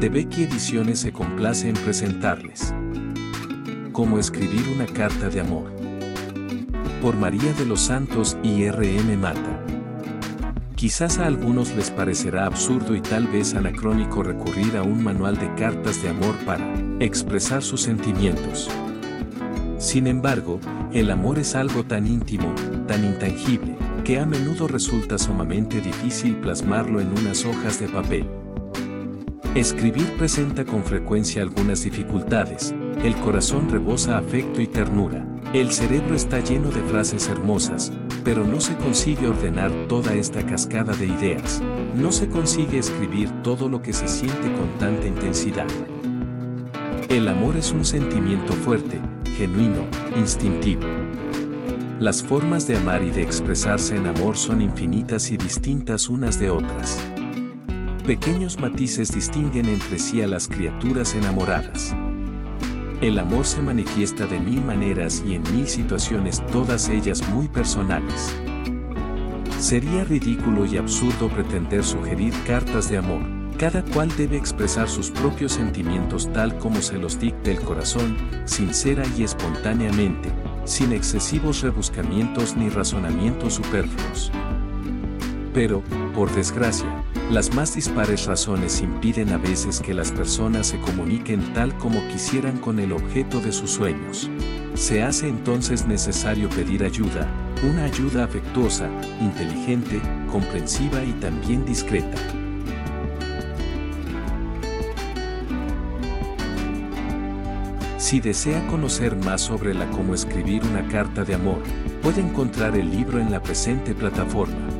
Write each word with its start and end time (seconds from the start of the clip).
de 0.00 0.08
Becky 0.08 0.44
Ediciones 0.44 1.00
se 1.00 1.12
complace 1.12 1.68
en 1.68 1.74
presentarles. 1.74 2.72
Cómo 3.90 4.20
escribir 4.20 4.68
una 4.72 4.86
carta 4.86 5.28
de 5.28 5.40
amor. 5.40 5.72
Por 7.02 7.16
María 7.16 7.52
de 7.54 7.66
los 7.66 7.80
Santos 7.80 8.36
y 8.44 8.62
R.M. 8.62 9.16
Mata. 9.16 9.64
Quizás 10.76 11.18
a 11.18 11.26
algunos 11.26 11.74
les 11.74 11.90
parecerá 11.90 12.46
absurdo 12.46 12.94
y 12.94 13.00
tal 13.00 13.26
vez 13.26 13.54
anacrónico 13.54 14.22
recurrir 14.22 14.76
a 14.76 14.84
un 14.84 15.02
manual 15.02 15.36
de 15.36 15.52
cartas 15.56 16.00
de 16.00 16.10
amor 16.10 16.36
para 16.46 16.64
expresar 17.00 17.64
sus 17.64 17.82
sentimientos. 17.82 18.70
Sin 19.78 20.06
embargo, 20.06 20.60
el 20.92 21.10
amor 21.10 21.40
es 21.40 21.56
algo 21.56 21.82
tan 21.82 22.06
íntimo, 22.06 22.54
tan 22.86 23.04
intangible, 23.04 23.76
que 24.04 24.20
a 24.20 24.26
menudo 24.26 24.68
resulta 24.68 25.18
sumamente 25.18 25.80
difícil 25.80 26.36
plasmarlo 26.36 27.00
en 27.00 27.08
unas 27.18 27.44
hojas 27.44 27.80
de 27.80 27.88
papel. 27.88 28.26
Escribir 29.58 30.06
presenta 30.16 30.64
con 30.64 30.84
frecuencia 30.84 31.42
algunas 31.42 31.82
dificultades, 31.82 32.72
el 33.02 33.16
corazón 33.16 33.68
rebosa 33.68 34.16
afecto 34.16 34.60
y 34.60 34.68
ternura, 34.68 35.26
el 35.52 35.72
cerebro 35.72 36.14
está 36.14 36.38
lleno 36.38 36.70
de 36.70 36.80
frases 36.82 37.26
hermosas, 37.26 37.92
pero 38.22 38.44
no 38.44 38.60
se 38.60 38.76
consigue 38.76 39.26
ordenar 39.26 39.72
toda 39.88 40.14
esta 40.14 40.46
cascada 40.46 40.94
de 40.94 41.06
ideas, 41.06 41.60
no 41.96 42.12
se 42.12 42.28
consigue 42.28 42.78
escribir 42.78 43.30
todo 43.42 43.68
lo 43.68 43.82
que 43.82 43.92
se 43.92 44.06
siente 44.06 44.52
con 44.52 44.78
tanta 44.78 45.08
intensidad. 45.08 45.66
El 47.08 47.26
amor 47.26 47.56
es 47.56 47.72
un 47.72 47.84
sentimiento 47.84 48.52
fuerte, 48.52 49.00
genuino, 49.36 49.88
instintivo. 50.16 50.82
Las 51.98 52.22
formas 52.22 52.68
de 52.68 52.76
amar 52.76 53.02
y 53.02 53.10
de 53.10 53.22
expresarse 53.22 53.96
en 53.96 54.06
amor 54.06 54.36
son 54.36 54.62
infinitas 54.62 55.32
y 55.32 55.36
distintas 55.36 56.08
unas 56.08 56.38
de 56.38 56.48
otras. 56.48 57.00
Pequeños 58.08 58.58
matices 58.58 59.12
distinguen 59.12 59.68
entre 59.68 59.98
sí 59.98 60.22
a 60.22 60.26
las 60.26 60.48
criaturas 60.48 61.14
enamoradas. 61.14 61.94
El 63.02 63.18
amor 63.18 63.44
se 63.44 63.60
manifiesta 63.60 64.24
de 64.24 64.40
mil 64.40 64.64
maneras 64.64 65.22
y 65.26 65.34
en 65.34 65.42
mil 65.54 65.68
situaciones, 65.68 66.42
todas 66.46 66.88
ellas 66.88 67.28
muy 67.28 67.48
personales. 67.48 68.34
Sería 69.58 70.04
ridículo 70.04 70.64
y 70.64 70.78
absurdo 70.78 71.28
pretender 71.28 71.84
sugerir 71.84 72.32
cartas 72.46 72.88
de 72.88 72.96
amor. 72.96 73.20
Cada 73.58 73.84
cual 73.84 74.08
debe 74.16 74.38
expresar 74.38 74.88
sus 74.88 75.10
propios 75.10 75.52
sentimientos 75.52 76.32
tal 76.32 76.56
como 76.56 76.80
se 76.80 76.96
los 76.96 77.20
dicte 77.20 77.50
el 77.50 77.60
corazón, 77.60 78.16
sincera 78.46 79.02
y 79.18 79.24
espontáneamente, 79.24 80.30
sin 80.64 80.92
excesivos 80.94 81.60
rebuscamientos 81.60 82.56
ni 82.56 82.70
razonamientos 82.70 83.56
superfluos. 83.56 84.32
Pero, 85.52 85.82
por 86.14 86.32
desgracia, 86.34 87.04
las 87.30 87.54
más 87.54 87.74
dispares 87.74 88.24
razones 88.24 88.80
impiden 88.80 89.30
a 89.30 89.36
veces 89.36 89.80
que 89.80 89.92
las 89.92 90.10
personas 90.12 90.68
se 90.68 90.78
comuniquen 90.80 91.52
tal 91.52 91.76
como 91.76 92.06
quisieran 92.08 92.56
con 92.56 92.78
el 92.78 92.92
objeto 92.92 93.40
de 93.40 93.52
sus 93.52 93.70
sueños. 93.70 94.30
Se 94.74 95.02
hace 95.02 95.28
entonces 95.28 95.86
necesario 95.86 96.48
pedir 96.48 96.84
ayuda, 96.84 97.28
una 97.68 97.84
ayuda 97.84 98.24
afectuosa, 98.24 98.88
inteligente, 99.20 100.00
comprensiva 100.30 101.04
y 101.04 101.12
también 101.14 101.66
discreta. 101.66 102.16
Si 107.98 108.20
desea 108.20 108.66
conocer 108.68 109.16
más 109.16 109.42
sobre 109.42 109.74
la 109.74 109.90
cómo 109.90 110.14
escribir 110.14 110.62
una 110.64 110.88
carta 110.88 111.24
de 111.24 111.34
amor, 111.34 111.62
puede 112.00 112.22
encontrar 112.22 112.74
el 112.74 112.90
libro 112.90 113.20
en 113.20 113.30
la 113.30 113.42
presente 113.42 113.94
plataforma. 113.94 114.77